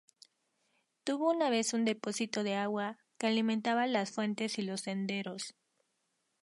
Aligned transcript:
Tuvo 1.03 1.29
una 1.29 1.51
vez 1.51 1.75
un 1.75 1.85
depósito 1.85 2.43
de 2.43 2.55
agua, 2.55 2.97
que 3.19 3.27
alimentaba 3.27 3.85
las 3.85 4.09
fuentes 4.09 4.57
y 4.57 4.63
los 4.63 4.81
senderos. 4.81 5.53